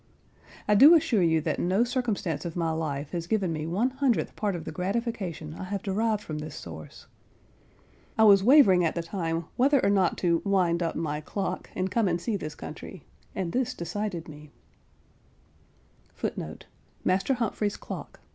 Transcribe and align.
I 0.67 0.73
do 0.73 0.95
assure 0.95 1.21
you 1.21 1.41
that 1.41 1.59
no 1.59 1.83
circumstance 1.83 2.43
of 2.43 2.55
my 2.55 2.71
life 2.71 3.11
has 3.11 3.27
given 3.27 3.53
me 3.53 3.67
one 3.67 3.91
hundredth 3.91 4.35
part 4.35 4.55
of 4.55 4.65
the 4.65 4.71
gratification 4.71 5.53
I 5.53 5.65
have 5.65 5.83
derived 5.83 6.23
from 6.23 6.39
this 6.39 6.55
source. 6.55 7.05
I 8.17 8.23
was 8.23 8.43
wavering 8.43 8.83
at 8.83 8.95
the 8.95 9.03
time 9.03 9.45
whether 9.57 9.79
or 9.85 9.91
not 9.91 10.17
to 10.17 10.41
wind 10.43 10.81
up 10.81 10.95
my 10.95 11.21
Clock, 11.21 11.69
and 11.75 11.91
come 11.91 12.07
and 12.07 12.19
see 12.19 12.35
this 12.35 12.55
country, 12.55 13.03
and 13.35 13.51
this 13.51 13.75
decided 13.75 14.27
me. 14.27 14.49